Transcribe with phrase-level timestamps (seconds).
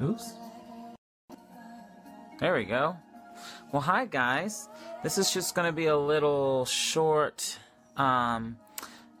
[0.00, 0.32] Oops.
[2.38, 2.96] There we go.
[3.72, 4.68] Well, hi guys.
[5.02, 7.58] This is just going to be a little short,
[7.96, 8.58] um,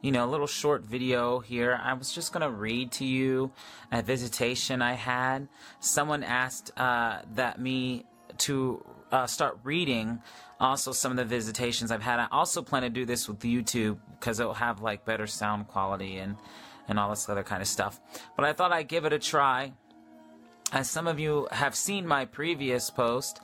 [0.02, 1.78] you know, a little short video here.
[1.82, 3.50] I was just going to read to you
[3.90, 5.48] a visitation I had.
[5.80, 8.04] Someone asked uh, that me
[8.38, 10.20] to uh, start reading
[10.60, 12.20] also some of the visitations I've had.
[12.20, 16.18] I also plan to do this with YouTube because it'll have like better sound quality
[16.18, 16.36] and
[16.86, 18.00] and all this other kind of stuff.
[18.36, 19.72] But I thought I'd give it a try.
[20.72, 23.40] As some of you have seen my previous post,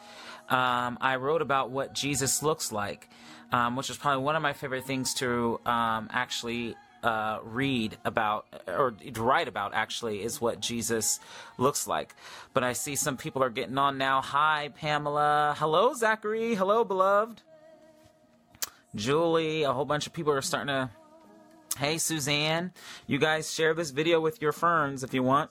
[0.50, 3.08] um, I wrote about what Jesus looks like,
[3.50, 8.46] um, which is probably one of my favorite things to um, actually uh, read about
[8.66, 11.20] or write about actually is what Jesus
[11.58, 12.14] looks like.
[12.52, 14.20] But I see some people are getting on now.
[14.20, 15.54] Hi, Pamela.
[15.58, 16.54] Hello, Zachary.
[16.54, 17.42] Hello, beloved.
[18.94, 19.62] Julie.
[19.62, 20.90] A whole bunch of people are starting to.
[21.78, 22.72] Hey, Suzanne.
[23.06, 25.50] You guys share this video with your ferns if you want.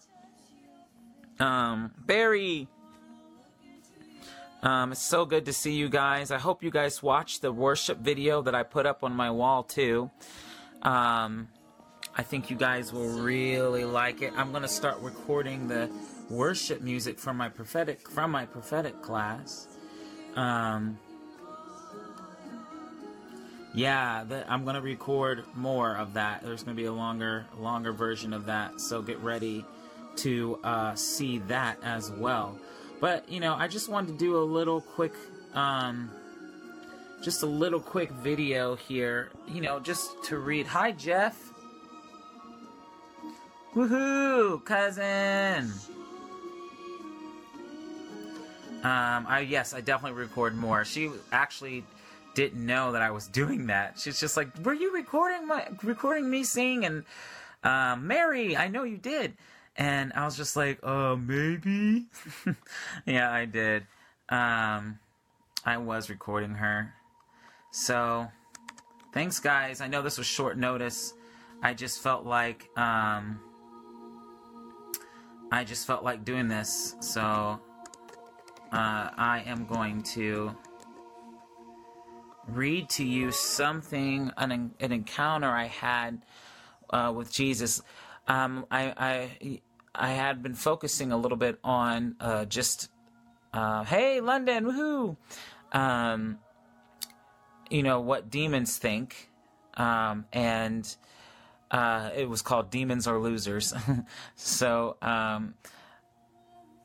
[1.39, 2.67] Um, Barry.
[4.61, 6.31] Um, it's so good to see you guys.
[6.31, 9.63] I hope you guys watched the worship video that I put up on my wall
[9.63, 10.09] too.
[10.81, 11.49] Um,
[12.15, 14.33] I think you guys will really like it.
[14.37, 15.89] I'm gonna start recording the
[16.29, 19.67] worship music from my prophetic from my prophetic class.
[20.35, 20.97] Um,
[23.73, 26.43] yeah, the, I'm gonna record more of that.
[26.43, 29.65] There's gonna be a longer longer version of that, so get ready
[30.17, 32.57] to uh, see that as well.
[32.99, 35.13] But you know, I just wanted to do a little quick.
[35.53, 36.09] Um,
[37.21, 40.67] just a little quick video here, you know, just to read.
[40.67, 41.53] Hi, Jeff.
[43.73, 45.71] Woohoo, cousin.
[48.83, 50.83] Um, I yes, I definitely record more.
[50.83, 51.85] She actually
[52.35, 53.97] didn't know that I was doing that.
[53.97, 57.05] She's just like, "Were you recording my recording me sing?" And
[57.63, 59.33] um, Mary, I know you did.
[59.75, 62.05] And I was just like, "Uh, maybe."
[63.05, 63.87] yeah, I did.
[64.29, 64.99] Um,
[65.65, 66.93] I was recording her.
[67.71, 68.27] So,
[69.13, 69.81] thanks, guys.
[69.81, 71.13] I know this was short notice.
[71.61, 73.39] I just felt like um,
[75.51, 76.95] I just felt like doing this.
[76.99, 77.59] So,
[78.71, 80.55] uh, I am going to
[82.47, 86.21] read to you something an an encounter I had
[86.89, 87.81] uh, with Jesus.
[88.27, 89.61] Um, I, I
[89.95, 92.89] I had been focusing a little bit on uh, just
[93.53, 95.17] uh, hey London woohoo.
[95.71, 96.39] Um,
[97.69, 99.29] you know what demons think,
[99.75, 100.95] um, and
[101.71, 103.73] uh, it was called "Demons Are Losers."
[104.35, 105.55] so um,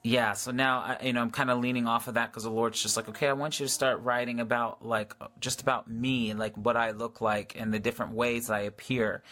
[0.03, 2.82] yeah, so now you know I'm kind of leaning off of that because the Lord's
[2.82, 6.56] just like, okay, I want you to start writing about like just about me, like
[6.56, 9.22] what I look like, and the different ways I appear.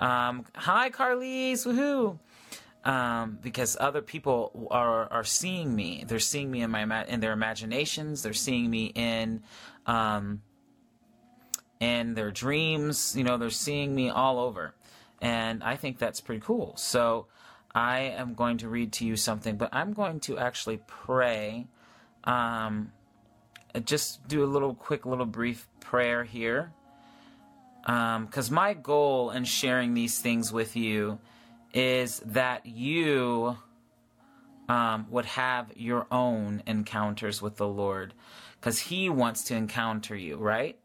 [0.00, 2.18] Um, hi, Carlise, woohoo!
[2.82, 6.04] Um, because other people are are seeing me.
[6.06, 8.22] They're seeing me in my in their imaginations.
[8.22, 9.42] They're seeing me in
[9.86, 10.40] um,
[11.80, 13.14] in their dreams.
[13.16, 14.74] You know, they're seeing me all over.
[15.20, 16.74] And I think that's pretty cool.
[16.76, 17.26] So
[17.74, 21.66] I am going to read to you something, but I'm going to actually pray.
[22.24, 22.92] Um,
[23.84, 26.72] just do a little quick, little brief prayer here.
[27.82, 31.18] Because um, my goal in sharing these things with you
[31.72, 33.56] is that you
[34.68, 38.14] um, would have your own encounters with the Lord.
[38.60, 40.78] Because He wants to encounter you, right?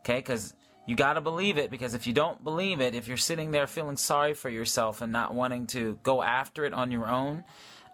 [0.00, 0.54] Okay, because
[0.86, 3.66] you got to believe it because if you don't believe it, if you're sitting there
[3.66, 7.44] feeling sorry for yourself and not wanting to go after it on your own,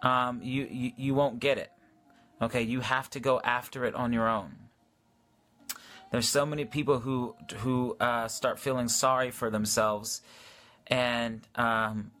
[0.01, 1.71] um, you, you, you won't get it.
[2.41, 4.55] Okay, you have to go after it on your own.
[6.11, 10.21] There's so many people who who uh, start feeling sorry for themselves,
[10.87, 12.11] and um,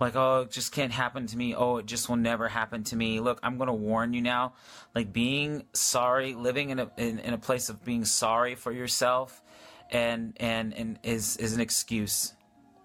[0.00, 1.54] like, oh, it just can't happen to me.
[1.54, 3.20] Oh, it just will never happen to me.
[3.20, 4.54] Look, I'm gonna warn you now.
[4.94, 9.42] Like being sorry, living in a in, in a place of being sorry for yourself
[9.90, 12.34] and and and is is an excuse.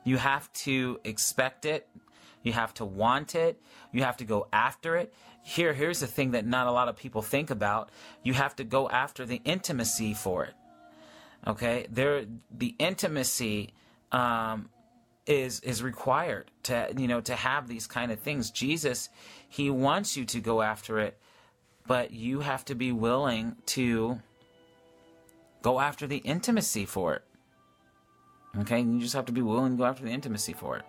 [0.03, 1.87] You have to expect it.
[2.43, 3.61] You have to want it.
[3.91, 5.13] You have to go after it.
[5.49, 7.89] Here, here's the thing that not a lot of people think about.
[8.21, 10.53] You have to go after the intimacy for it.
[11.47, 12.25] Okay, there,
[12.55, 13.73] the intimacy
[14.11, 14.69] um,
[15.25, 18.51] is is required to you know to have these kind of things.
[18.51, 19.09] Jesus,
[19.47, 21.17] he wants you to go after it,
[21.87, 24.19] but you have to be willing to
[25.63, 27.23] go after the intimacy for it.
[28.59, 30.85] Okay, you just have to be willing to go after the intimacy for it.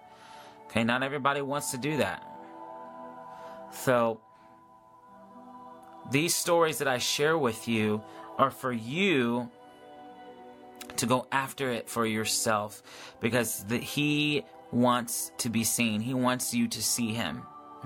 [0.66, 2.22] Okay, not everybody wants to do that.
[3.72, 4.20] So,
[6.10, 8.02] these stories that I share with you
[8.38, 9.50] are for you
[10.96, 12.82] to go after it for yourself
[13.20, 16.00] because the, he wants to be seen.
[16.00, 17.42] He wants you to see him.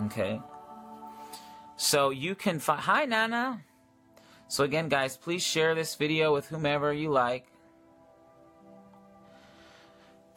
[0.07, 0.41] Okay?
[1.77, 2.81] So you can find.
[2.81, 3.63] Hi, Nana.
[4.49, 7.47] So again, guys, please share this video with whomever you like.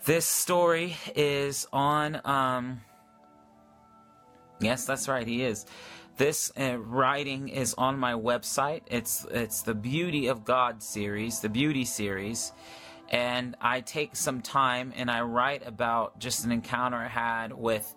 [0.06, 2.22] This story is on.
[2.24, 2.81] Um,
[4.60, 5.28] yes, that's right.
[5.28, 5.66] He is.
[6.18, 8.81] This uh, writing is on my website.
[8.88, 12.54] It's it's the Beauty of God series, the Beauty series,
[13.10, 17.96] and I take some time and I write about just an encounter I had with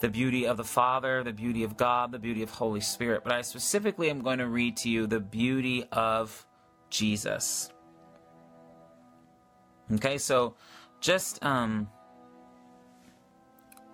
[0.00, 3.22] the beauty of the Father, the beauty of God, the beauty of Holy Spirit.
[3.22, 6.44] But I specifically am going to read to you the beauty of
[6.88, 7.70] Jesus.
[9.92, 10.56] Okay, so
[11.00, 11.88] just um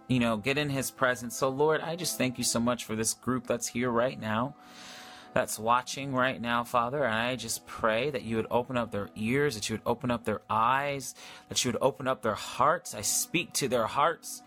[0.09, 1.37] you know, get in his presence.
[1.37, 4.55] So Lord, I just thank you so much for this group that's here right now.
[5.33, 9.11] That's watching right now, Father, and I just pray that you would open up their
[9.17, 11.15] ears, that you would open up their eyes,
[11.51, 12.95] that you would open up their hearts.
[12.95, 14.43] I speak to their hearts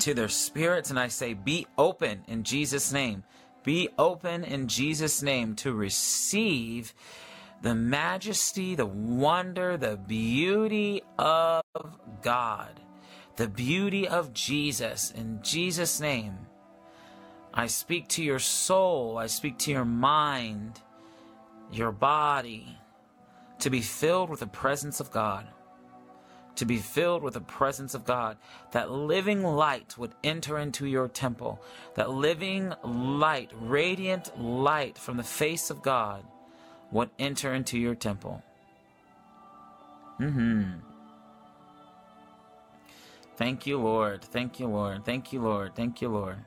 [0.00, 3.24] to their spirits and I say, Be open in Jesus' name.
[3.62, 6.92] Be open in Jesus' name to receive
[7.62, 11.62] the majesty, the wonder, the beauty of
[12.20, 12.80] God,
[13.36, 16.38] the beauty of Jesus in Jesus' name.
[17.52, 20.80] I speak to your soul, I speak to your mind,
[21.72, 22.78] your body,
[23.60, 25.46] to be filled with the presence of God
[26.56, 28.36] to be filled with the presence of God,
[28.72, 31.60] that living light would enter into your temple,
[31.94, 36.24] that living light, radiant light from the face of God
[36.90, 38.42] would enter into your temple.
[40.20, 40.93] Mm-hmm.
[43.36, 44.22] Thank you, Lord.
[44.22, 45.04] Thank you, Lord.
[45.04, 45.74] Thank you, Lord.
[45.74, 46.38] Thank you, Lord.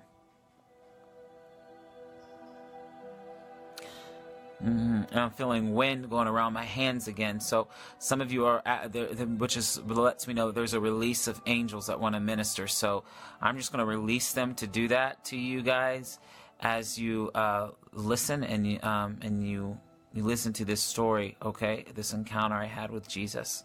[4.63, 5.03] Mm-hmm.
[5.11, 7.39] And I'm feeling wind going around my hands again.
[7.39, 7.67] So
[7.99, 11.27] some of you are, at, the, the, which is lets me know there's a release
[11.27, 12.67] of angels that want to minister.
[12.67, 13.03] So
[13.39, 16.17] I'm just going to release them to do that to you guys
[16.59, 19.77] as you uh, listen and um, and you
[20.13, 21.37] you listen to this story.
[21.43, 23.63] Okay, this encounter I had with Jesus.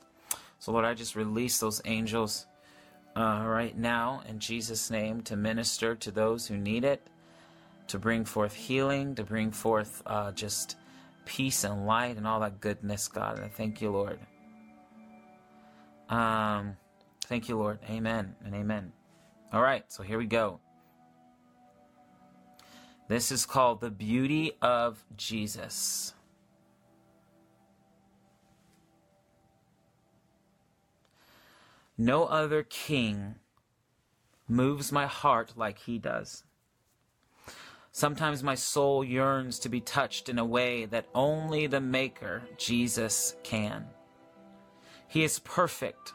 [0.59, 2.47] So Lord, I just release those angels
[3.17, 7.07] uh, right now in Jesus' name to minister to those who need it,
[7.89, 10.77] to bring forth healing, to bring forth uh, just
[11.25, 13.37] peace and light and all that goodness, God.
[13.37, 14.19] And I thank you, Lord.
[16.09, 16.77] Um,
[17.25, 17.79] thank you, Lord.
[17.89, 18.93] Amen and amen.
[19.53, 20.61] All right, so here we go.
[23.09, 26.15] This is called the beauty of Jesus.
[31.99, 33.37] No other king
[34.49, 36.45] moves my heart like he does.
[37.91, 43.37] Sometimes my soul yearns to be touched in a way that only the Maker, Jesus,
[43.43, 43.85] can.
[45.09, 46.15] He is perfect.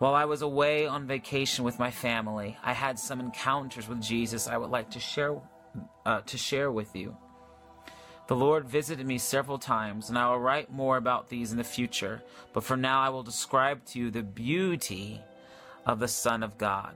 [0.00, 4.48] While I was away on vacation with my family, I had some encounters with Jesus
[4.48, 5.40] I would like to share,
[6.04, 7.16] uh, to share with you.
[8.28, 11.64] The Lord visited me several times, and I will write more about these in the
[11.64, 12.22] future,
[12.52, 15.22] but for now I will describe to you the beauty
[15.86, 16.94] of the Son of God.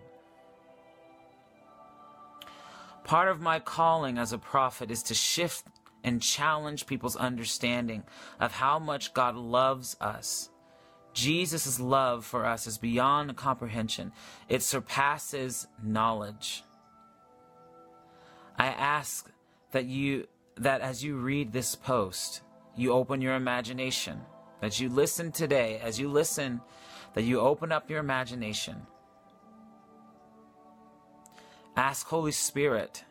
[3.04, 5.64] Part of my calling as a prophet is to shift
[6.04, 8.02] and challenge people's understanding
[8.38, 10.50] of how much God loves us.
[11.14, 14.12] Jesus' love for us is beyond comprehension,
[14.50, 16.62] it surpasses knowledge.
[18.58, 19.30] I ask
[19.70, 20.26] that you
[20.62, 22.42] that as you read this post,
[22.76, 24.20] you open your imagination,
[24.60, 26.60] that you listen today, as you listen,
[27.14, 28.86] that you open up your imagination
[31.76, 33.04] Ask Holy Spirit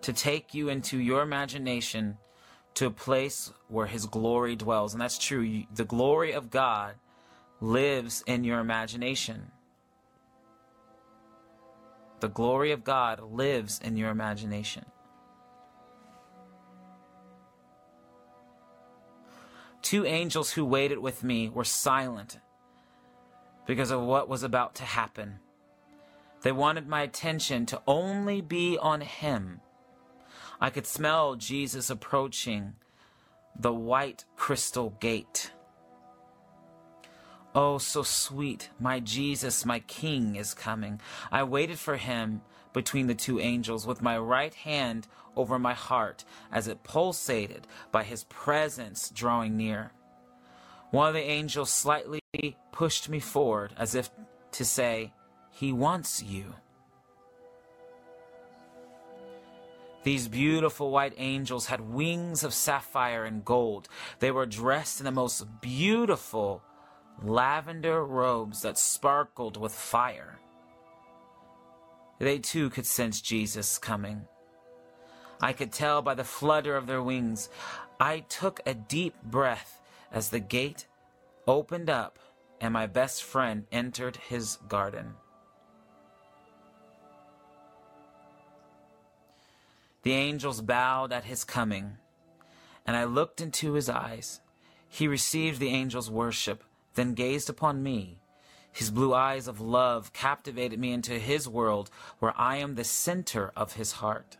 [0.00, 2.16] to take you into your imagination
[2.74, 4.94] to a place where His glory dwells.
[4.94, 5.64] And that's true.
[5.74, 6.94] The glory of God
[7.60, 9.50] lives in your imagination.
[12.20, 14.86] The glory of God lives in your imagination.
[19.82, 22.38] Two angels who waited with me were silent
[23.66, 25.38] because of what was about to happen.
[26.42, 29.60] They wanted my attention to only be on him.
[30.60, 32.74] I could smell Jesus approaching
[33.58, 35.52] the white crystal gate.
[37.52, 41.00] Oh, so sweet, my Jesus, my King is coming.
[41.32, 42.42] I waited for him
[42.72, 48.04] between the two angels with my right hand over my heart as it pulsated by
[48.04, 49.92] his presence drawing near.
[50.92, 52.20] One of the angels slightly
[52.70, 54.10] pushed me forward as if
[54.52, 55.12] to say,
[55.50, 56.54] he wants you.
[60.02, 63.88] These beautiful white angels had wings of sapphire and gold.
[64.20, 66.62] They were dressed in the most beautiful
[67.22, 70.38] lavender robes that sparkled with fire.
[72.18, 74.26] They too could sense Jesus coming.
[75.40, 77.48] I could tell by the flutter of their wings.
[77.98, 79.80] I took a deep breath
[80.12, 80.86] as the gate
[81.46, 82.18] opened up
[82.60, 85.14] and my best friend entered his garden.
[90.02, 91.98] The angels bowed at his coming,
[92.86, 94.40] and I looked into his eyes.
[94.88, 98.20] He received the angels' worship, then gazed upon me.
[98.72, 103.52] His blue eyes of love captivated me into his world, where I am the center
[103.56, 104.36] of his heart.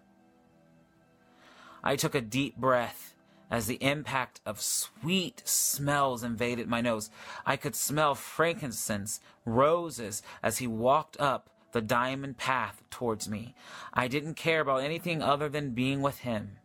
[1.82, 3.14] I took a deep breath
[3.50, 7.10] as the impact of sweet smells invaded my nose.
[7.44, 13.54] I could smell frankincense, roses as he walked up the diamond path towards me.
[13.92, 16.58] I didn't care about anything other than being with him.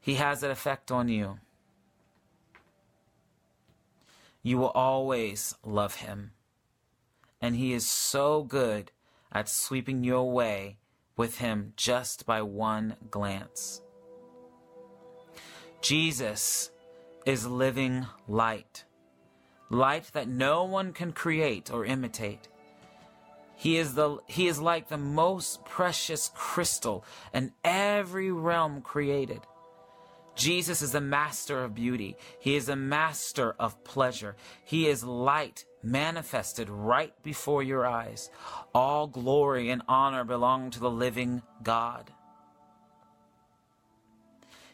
[0.00, 1.38] He has an effect on you.
[4.48, 6.30] You will always love him.
[7.38, 8.92] And he is so good
[9.30, 10.78] at sweeping you away
[11.18, 13.82] with him just by one glance.
[15.82, 16.70] Jesus
[17.26, 18.84] is living light,
[19.68, 22.48] light that no one can create or imitate.
[23.54, 29.42] He is, the, he is like the most precious crystal in every realm created.
[30.38, 32.16] Jesus is the master of beauty.
[32.38, 34.36] He is a master of pleasure.
[34.64, 38.30] He is light manifested right before your eyes.
[38.72, 42.12] All glory and honor belong to the living God.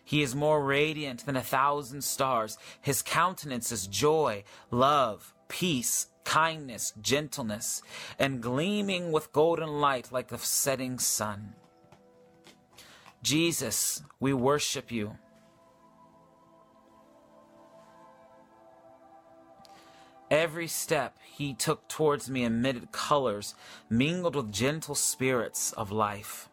[0.04, 2.58] He is more radiant than a thousand stars.
[2.82, 7.80] His countenance is joy, love, peace, kindness, gentleness,
[8.18, 11.54] and gleaming with golden light like the setting sun.
[13.22, 15.16] Jesus, we worship you.
[20.34, 23.54] Every step he took towards me emitted colors
[23.88, 26.48] mingled with gentle spirits of life.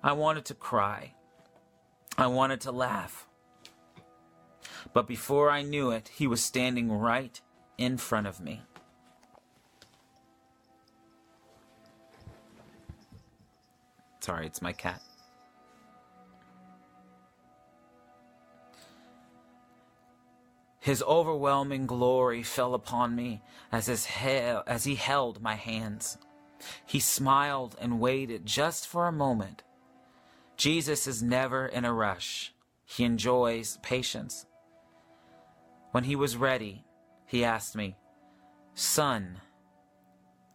[0.00, 1.14] I wanted to cry.
[2.16, 3.26] I wanted to laugh.
[4.92, 7.40] But before I knew it, he was standing right
[7.78, 8.62] in front of me.
[14.20, 15.02] Sorry, it's my cat.
[20.82, 24.04] His overwhelming glory fell upon me as, his
[24.66, 26.18] as he held my hands.
[26.84, 29.62] He smiled and waited just for a moment.
[30.56, 32.52] Jesus is never in a rush.
[32.84, 34.44] He enjoys patience.
[35.92, 36.84] When he was ready,
[37.26, 37.96] he asked me,
[38.74, 39.40] Son,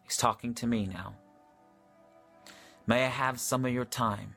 [0.02, 1.14] he's talking to me now,
[2.86, 4.34] may I have some of your time?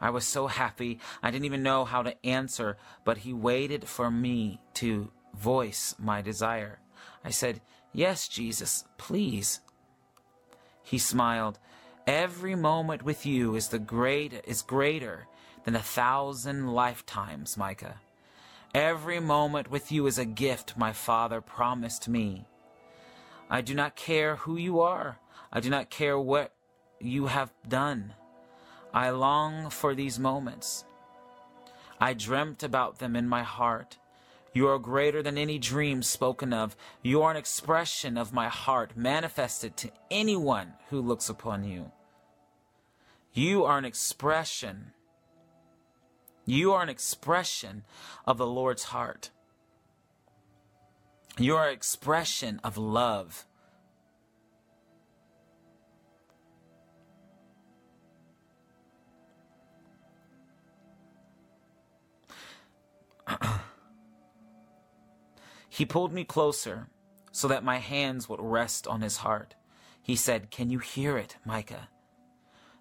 [0.00, 4.10] I was so happy, I didn't even know how to answer, but he waited for
[4.10, 6.80] me to voice my desire.
[7.24, 7.60] I said,
[7.92, 9.60] Yes, Jesus, please.
[10.82, 11.58] He smiled.
[12.06, 15.26] Every moment with you is the great is greater
[15.64, 18.00] than a thousand lifetimes, Micah.
[18.74, 22.46] Every moment with you is a gift my Father promised me.
[23.50, 25.18] I do not care who you are.
[25.52, 26.52] I do not care what
[27.00, 28.14] you have done.
[28.92, 30.84] I long for these moments.
[32.00, 33.98] I dreamt about them in my heart.
[34.52, 36.76] You are greater than any dream spoken of.
[37.02, 41.92] You are an expression of my heart manifested to anyone who looks upon you.
[43.32, 44.92] You are an expression.
[46.44, 47.84] You are an expression
[48.26, 49.30] of the Lord's heart.
[51.38, 53.46] You are an expression of love.
[65.68, 66.88] he pulled me closer
[67.32, 69.54] so that my hands would rest on his heart.
[70.02, 71.88] He said, Can you hear it, Micah?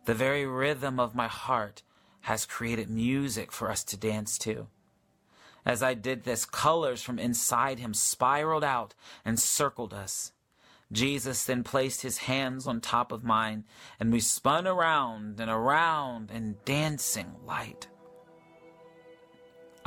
[0.06, 1.84] The very rhythm of my heart
[2.22, 4.68] has created music for us to dance to.
[5.66, 10.32] As I did this, colors from inside him spiraled out and circled us.
[10.92, 13.66] Jesus then placed his hands on top of mine,
[14.00, 17.88] and we spun around and around in dancing light.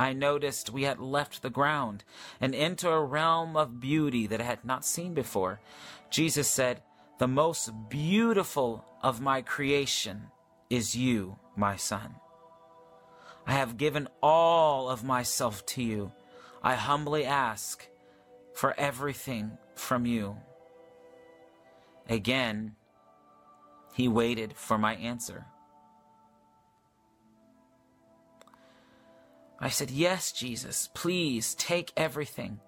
[0.03, 2.03] I noticed we had left the ground
[2.41, 5.61] and into a realm of beauty that I had not seen before.
[6.09, 6.81] Jesus said,
[7.19, 10.23] The most beautiful of my creation
[10.69, 12.15] is you, my son.
[13.47, 16.11] I have given all of myself to you.
[16.61, 17.87] I humbly ask
[18.53, 20.35] for everything from you.
[22.09, 22.75] Again,
[23.93, 25.45] he waited for my answer.
[29.63, 32.59] I said, Yes, Jesus, please take everything.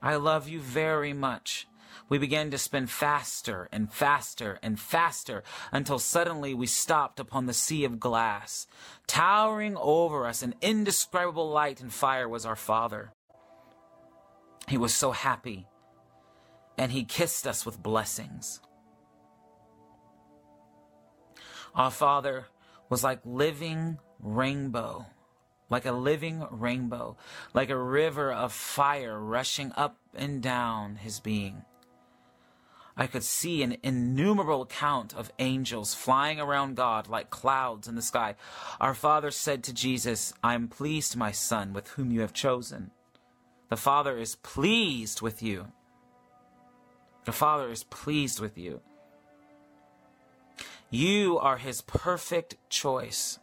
[0.00, 1.66] I love you very much.
[2.08, 7.52] We began to spin faster and faster and faster until suddenly we stopped upon the
[7.52, 8.68] sea of glass.
[9.08, 13.12] Towering over us, an indescribable light and fire was our Father.
[14.68, 15.66] He was so happy,
[16.78, 18.60] and he kissed us with blessings.
[21.74, 22.46] Our Father
[22.88, 25.06] was like living rainbow,
[25.72, 27.16] like a living rainbow,
[27.54, 31.64] like a river of fire rushing up and down his being.
[32.94, 38.02] I could see an innumerable count of angels flying around God like clouds in the
[38.02, 38.34] sky.
[38.82, 42.90] Our Father said to Jesus, I am pleased, my Son, with whom you have chosen.
[43.70, 45.68] The Father is pleased with you.
[47.24, 48.82] The Father is pleased with you.
[50.90, 53.38] You are His perfect choice.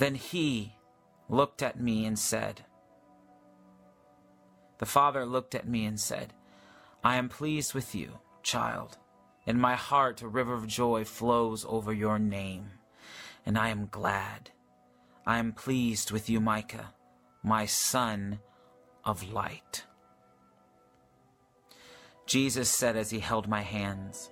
[0.00, 0.74] Then He
[1.28, 2.64] looked at me and said,
[4.80, 6.32] the father looked at me and said,
[7.04, 8.96] I am pleased with you, child.
[9.46, 12.70] In my heart a river of joy flows over your name,
[13.44, 14.50] and I am glad.
[15.26, 16.94] I am pleased with you, Micah,
[17.42, 18.38] my son
[19.04, 19.84] of light.
[22.24, 24.30] Jesus said as he held my hands,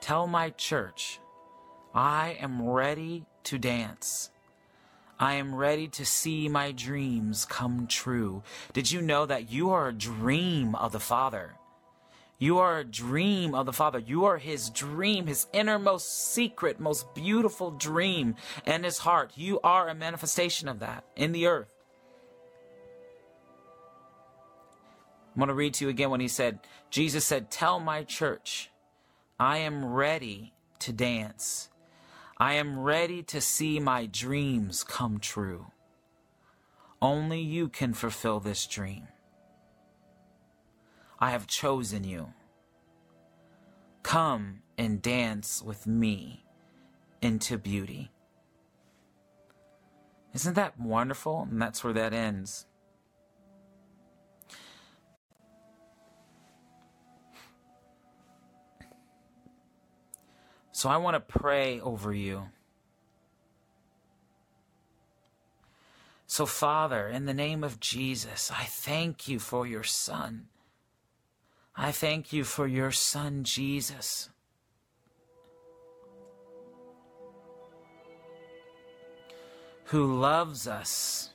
[0.00, 1.20] Tell my church,
[1.94, 4.30] I am ready to dance.
[5.18, 8.42] I am ready to see my dreams come true.
[8.72, 11.54] Did you know that you are a dream of the Father?
[12.38, 13.98] You are a dream of the Father.
[13.98, 19.32] You are His dream, His innermost secret, most beautiful dream in His heart.
[19.36, 21.68] You are a manifestation of that in the earth.
[25.34, 28.70] I'm going to read to you again when He said, Jesus said, Tell my church,
[29.40, 31.70] I am ready to dance.
[32.38, 35.72] I am ready to see my dreams come true.
[37.00, 39.08] Only you can fulfill this dream.
[41.18, 42.34] I have chosen you.
[44.02, 46.44] Come and dance with me
[47.22, 48.12] into beauty.
[50.34, 51.48] Isn't that wonderful?
[51.50, 52.66] And that's where that ends.
[60.76, 62.48] So I want to pray over you.
[66.26, 70.48] So, Father, in the name of Jesus, I thank you for your Son.
[71.74, 74.28] I thank you for your Son, Jesus.
[79.84, 81.30] Who loves us,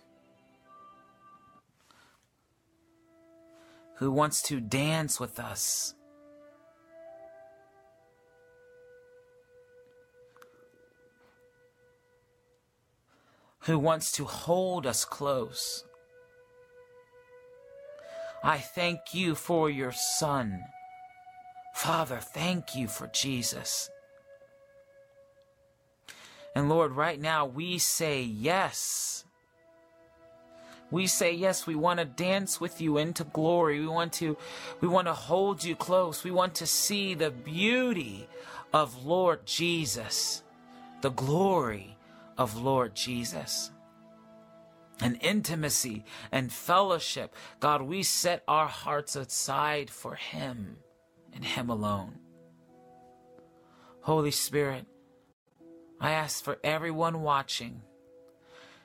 [3.95, 5.95] who wants to dance with us
[13.62, 15.84] who wants to hold us close.
[18.43, 20.63] I thank you for your Son.
[21.76, 23.89] Father, thank you for Jesus.
[26.56, 29.26] And Lord, right now we say yes.
[30.89, 33.80] We say yes, we want to dance with you into glory.
[33.80, 34.36] We want to
[34.82, 36.24] we want to hold you close.
[36.24, 38.28] We want to see the beauty
[38.74, 40.43] of Lord Jesus,
[41.02, 41.90] the glory
[42.38, 43.72] of Lord Jesus.
[45.00, 47.36] And intimacy and fellowship.
[47.60, 50.78] God, we set our hearts aside for Him
[51.34, 52.20] and Him alone.
[54.02, 54.86] Holy Spirit,
[56.00, 57.82] I ask for everyone watching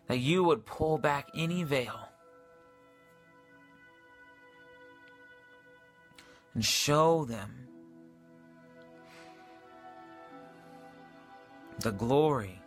[0.07, 2.09] that you would pull back any veil
[6.55, 7.67] and show them
[11.81, 12.61] the glory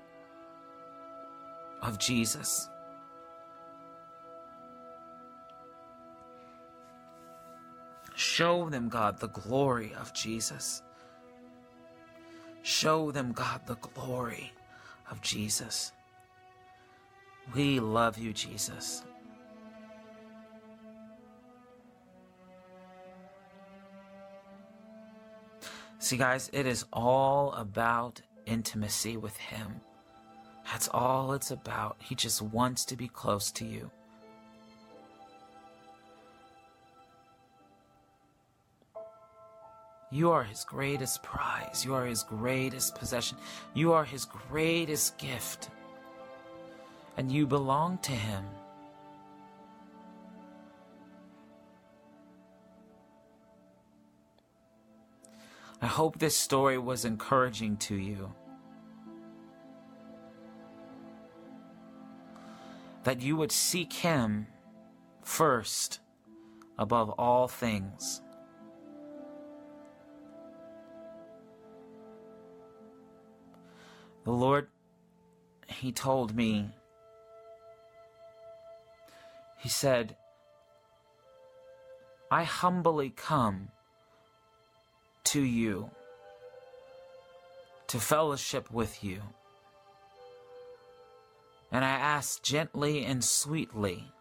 [1.81, 2.69] of Jesus.
[8.15, 10.81] Show them, God, the glory of Jesus.
[12.63, 14.51] Show them, God, the glory
[15.09, 15.93] of Jesus.
[17.55, 19.03] We love you, Jesus.
[25.99, 29.81] See, guys, it is all about intimacy with Him.
[30.71, 31.97] That's all it's about.
[31.99, 33.89] He just wants to be close to you.
[40.11, 41.83] You are his greatest prize.
[41.83, 43.37] You are his greatest possession.
[43.73, 45.69] You are his greatest gift.
[47.17, 48.45] And you belong to him.
[55.81, 58.31] I hope this story was encouraging to you.
[63.03, 64.47] That you would seek Him
[65.23, 65.99] first
[66.77, 68.21] above all things.
[74.25, 74.67] The Lord,
[75.67, 76.69] He told me,
[79.57, 80.15] He said,
[82.31, 83.69] I humbly come
[85.25, 85.89] to you
[87.87, 89.21] to fellowship with you.
[91.71, 94.11] And I ask gently and sweetly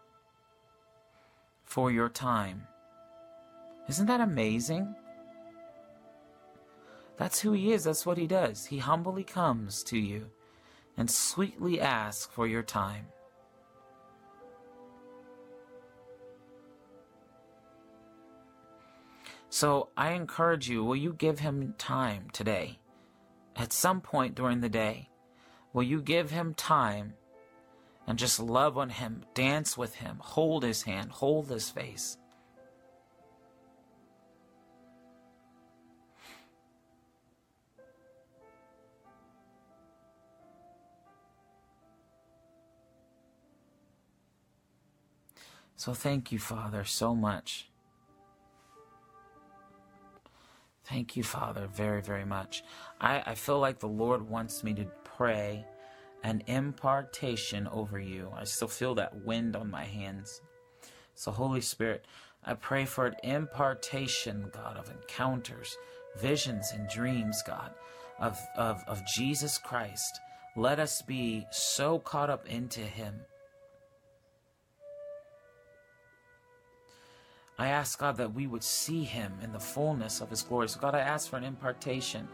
[1.63, 2.67] for your time.
[3.87, 4.95] Isn't that amazing?
[7.17, 7.83] That's who he is.
[7.83, 8.65] That's what he does.
[8.65, 10.27] He humbly comes to you
[10.95, 13.07] and sweetly asks for your time.
[19.49, 22.79] So I encourage you, will you give him time today?
[23.55, 25.09] At some point during the day,
[25.73, 27.15] will you give him time
[28.09, 32.17] and just love on him, dance with him, hold his hand, hold his face?
[45.75, 47.69] So thank you, Father, so much.
[50.83, 52.63] Thank you, Father, very, very much.
[52.99, 55.63] I, I feel like the Lord wants me to pray
[56.23, 58.31] an impartation over you.
[58.35, 60.41] I still feel that wind on my hands.
[61.15, 62.05] So, Holy Spirit,
[62.45, 65.77] I pray for an impartation, God, of encounters,
[66.17, 67.71] visions, and dreams, God,
[68.19, 70.19] of, of, of Jesus Christ.
[70.55, 73.21] Let us be so caught up into Him
[77.59, 80.69] I ask God that we would see him in the fullness of his glory.
[80.69, 82.25] So, God, I ask for an impartation.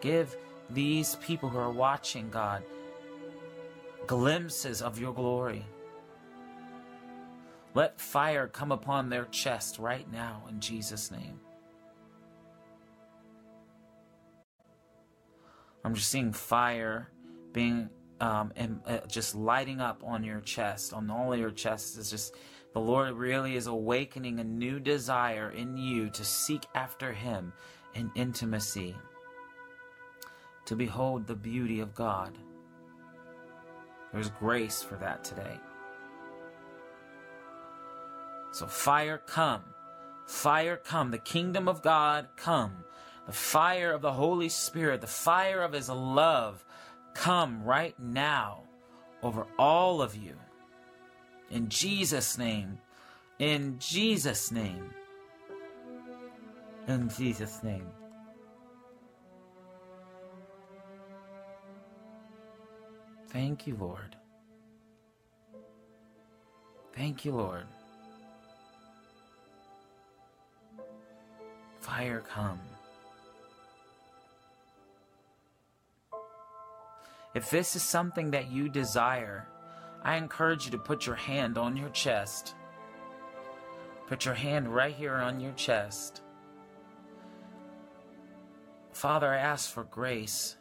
[0.00, 0.34] Give
[0.70, 2.62] these people who are watching, God,
[4.06, 5.64] glimpses of your glory.
[7.74, 11.38] Let fire come upon their chest right now in Jesus' name.
[15.84, 17.08] I'm just seeing fire
[17.52, 17.88] being
[18.20, 21.96] um, and uh, just lighting up on your chest, on all your chest.
[21.98, 22.34] It's just
[22.74, 27.52] the Lord really is awakening a new desire in you to seek after Him
[27.94, 28.94] in intimacy,
[30.66, 32.36] to behold the beauty of God.
[34.12, 35.58] There's grace for that today.
[38.52, 39.62] So, fire come.
[40.26, 41.10] Fire come.
[41.10, 42.84] The kingdom of God come.
[43.26, 46.64] The fire of the Holy Spirit, the fire of His love
[47.14, 48.62] come right now
[49.22, 50.36] over all of you.
[51.50, 52.78] In Jesus' name.
[53.38, 54.90] In Jesus' name.
[56.88, 57.86] In Jesus' name.
[63.30, 64.16] Thank you, Lord.
[66.94, 67.64] Thank you, Lord.
[71.80, 72.60] Fire come.
[77.34, 79.46] If this is something that you desire,
[80.02, 82.54] I encourage you to put your hand on your chest.
[84.08, 86.22] Put your hand right here on your chest.
[88.92, 90.56] Father, I ask for grace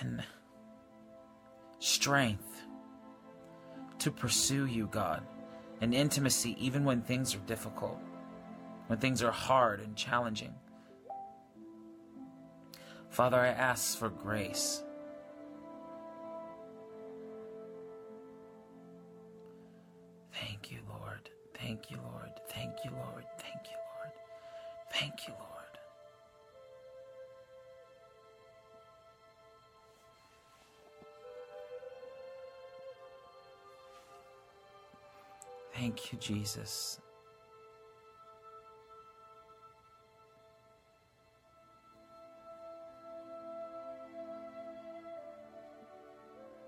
[0.00, 0.22] and
[1.82, 2.62] strength
[3.98, 5.26] to pursue you, God,
[5.80, 7.98] and intimacy even when things are difficult,
[8.86, 10.54] when things are hard and challenging.
[13.10, 14.84] Father, I ask for grace
[20.32, 21.30] Thank you, Lord.
[21.54, 22.30] Thank you, Lord.
[22.48, 23.24] Thank you, Lord.
[23.38, 24.12] Thank you, Lord.
[24.92, 25.34] Thank you,
[35.90, 37.00] Jesus.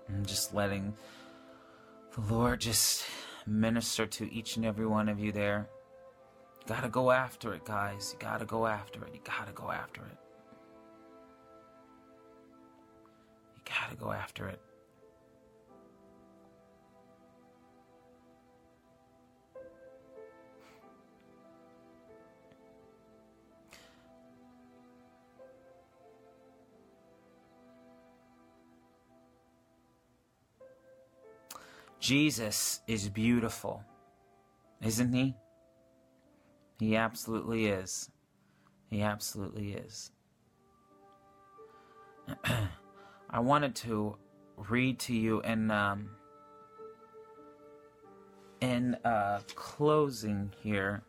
[0.09, 0.93] I'm just letting
[2.13, 3.05] the Lord just
[3.47, 5.67] minister to each and every one of you there.
[6.59, 8.13] You gotta go after it, guys.
[8.13, 9.13] You gotta go after it.
[9.13, 10.17] You gotta go after it.
[13.55, 14.59] You gotta go after it.
[32.05, 33.83] Jesus is beautiful,
[34.79, 35.33] isn't he?
[36.77, 38.11] He absolutely is.
[38.91, 40.11] He absolutely is.
[43.31, 44.17] I wanted to
[44.55, 46.11] read to you in um,
[48.61, 51.01] in uh, closing here,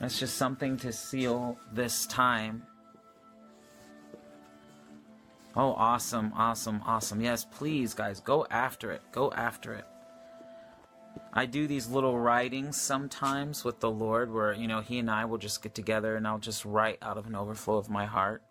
[0.00, 2.64] it's just something to seal this time.
[5.56, 7.20] Oh, awesome, awesome, awesome.
[7.20, 9.02] Yes, please, guys, go after it.
[9.12, 9.84] Go after it.
[11.32, 15.24] I do these little writings sometimes with the Lord where, you know, He and I
[15.24, 18.42] will just get together and I'll just write out of an overflow of my heart.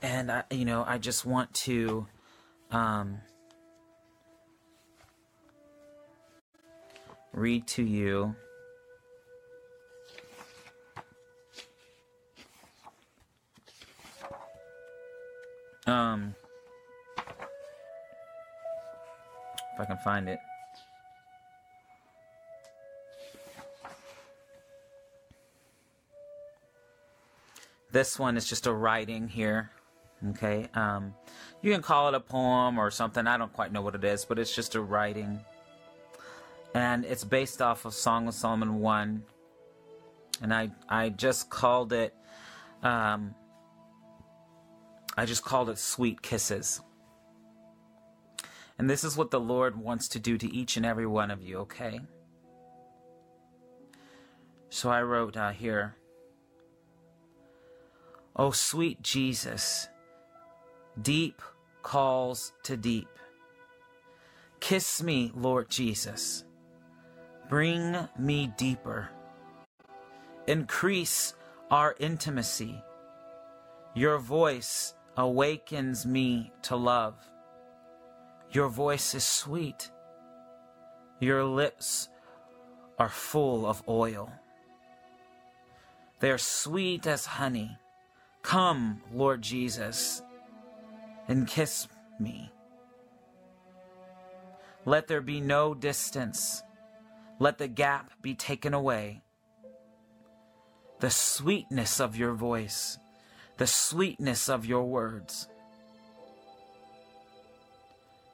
[0.00, 2.06] And, I, you know, I just want to.
[2.70, 3.20] Um,
[7.32, 8.34] read to you
[15.86, 16.34] um
[19.74, 20.38] if I can find it.
[27.90, 29.70] This one is just a writing here.
[30.30, 30.68] Okay.
[30.74, 31.14] Um,
[31.60, 33.26] you can call it a poem or something.
[33.26, 35.40] I don't quite know what it is, but it's just a writing.
[36.74, 39.22] And it's based off of Song of Solomon 1.
[40.40, 42.14] And I, I just called it,
[42.82, 43.34] um,
[45.16, 46.80] I just called it Sweet Kisses.
[48.78, 51.42] And this is what the Lord wants to do to each and every one of
[51.42, 52.00] you, okay?
[54.70, 55.96] So I wrote uh, here,
[58.34, 59.88] Oh, sweet Jesus,
[61.00, 61.42] deep
[61.82, 63.08] calls to deep.
[64.60, 66.44] Kiss me, Lord Jesus.
[67.50, 69.10] Bring me deeper.
[70.46, 71.34] Increase
[71.70, 72.82] our intimacy.
[73.94, 77.14] Your voice awakens me to love.
[78.50, 79.90] Your voice is sweet.
[81.20, 82.08] Your lips
[82.98, 84.32] are full of oil.
[86.20, 87.76] They are sweet as honey.
[88.42, 90.22] Come, Lord Jesus,
[91.28, 92.52] and kiss me.
[94.84, 96.62] Let there be no distance.
[97.38, 99.22] Let the gap be taken away.
[101.00, 102.98] The sweetness of your voice,
[103.62, 105.46] the sweetness of your words.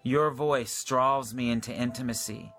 [0.03, 2.51] Your voice draws me into intimacy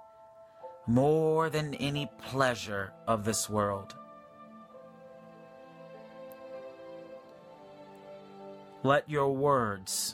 [0.86, 3.95] more than any pleasure of this world.
[8.84, 10.13] Let your words,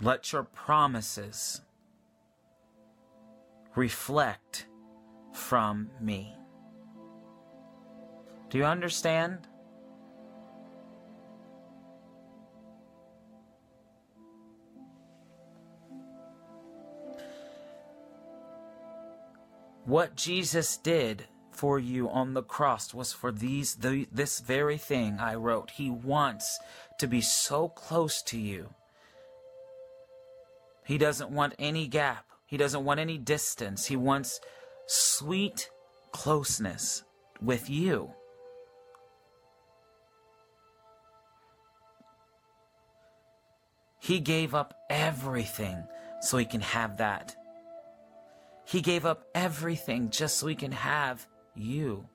[0.00, 1.60] let your promises
[3.76, 4.68] reflect
[5.34, 6.34] from me.
[8.48, 9.48] Do you understand?
[19.84, 25.18] What Jesus did for you on the cross was for these the, this very thing
[25.20, 25.70] I wrote.
[25.72, 26.58] He wants
[26.98, 28.70] to be so close to you.
[30.86, 32.24] He doesn't want any gap.
[32.46, 33.86] He doesn't want any distance.
[33.86, 34.40] He wants
[34.86, 35.70] sweet
[36.12, 37.04] closeness
[37.40, 38.10] with you.
[44.00, 45.84] He gave up everything
[46.20, 47.34] so he can have that.
[48.64, 52.08] He gave up everything just so he can have you.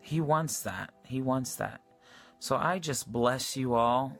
[0.00, 0.94] He wants that.
[1.04, 1.80] He wants that.
[2.38, 4.16] So I just bless you all.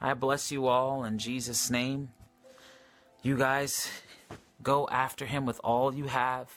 [0.00, 2.08] I bless you all in Jesus' name.
[3.22, 3.88] You guys,
[4.62, 6.50] Go after him with all you have.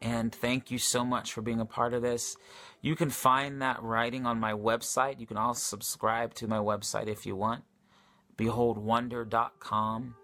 [0.00, 2.36] And thank you so much for being a part of this.
[2.80, 5.18] You can find that writing on my website.
[5.18, 7.64] You can also subscribe to my website if you want.
[8.36, 10.14] BeholdWonder.com.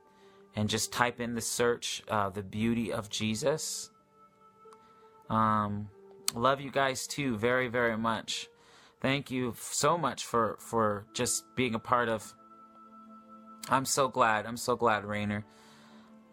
[0.57, 3.91] And just type in the search, uh, The Beauty of Jesus.
[5.29, 5.89] Um,
[6.33, 8.49] love you guys too, very, very much.
[9.01, 12.33] Thank you so much for, for just being a part of
[13.69, 14.47] I'm so glad.
[14.47, 15.45] I'm so glad, Rainer.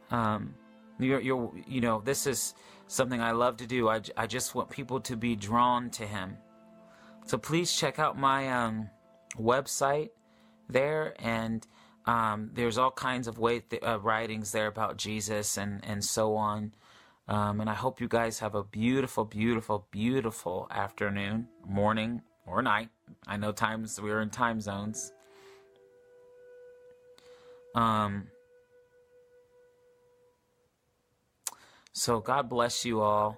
[0.09, 0.53] Um,
[0.99, 2.53] you're, you're, you know, this is
[2.87, 3.89] something I love to do.
[3.89, 6.37] I, I just want people to be drawn to Him.
[7.25, 8.89] So please check out my um,
[9.37, 10.09] website
[10.69, 11.65] there, and
[12.05, 16.35] um, there's all kinds of way th- uh, writings there about Jesus and and so
[16.35, 16.73] on.
[17.27, 22.89] Um, and I hope you guys have a beautiful, beautiful, beautiful afternoon, morning, or night.
[23.27, 25.13] I know times we're in time zones.
[27.75, 28.27] Um,
[31.93, 33.37] so God bless you all.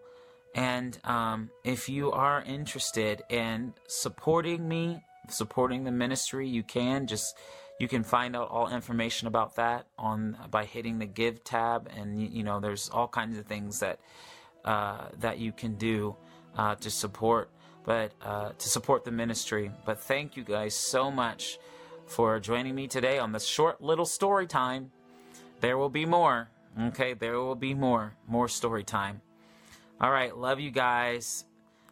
[0.56, 7.38] And um, if you are interested in supporting me supporting the ministry, you can just
[7.80, 11.90] you can find out all information about that on by hitting the give tab.
[11.96, 14.00] And you know there's all kinds of things that
[14.66, 16.16] uh, that you can do
[16.56, 17.50] uh, to support
[17.86, 19.72] but uh, to support the ministry.
[19.86, 21.60] But thank you guys so much
[22.06, 24.92] for joining me today on this short little story time.
[25.60, 27.14] There will be more okay?
[27.14, 29.22] There will be more more story time.
[30.02, 31.46] All right love you guys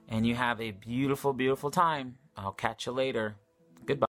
[0.09, 2.17] and you have a beautiful beautiful time.
[2.35, 3.35] I'll catch you later